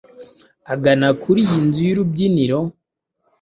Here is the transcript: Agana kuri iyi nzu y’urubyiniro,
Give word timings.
Agana 0.73 1.07
kuri 1.21 1.39
iyi 1.45 1.59
nzu 1.67 1.81
y’urubyiniro, 1.87 2.59